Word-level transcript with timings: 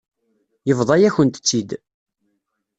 Yebḍa-yakent-tt-id. 0.67 1.69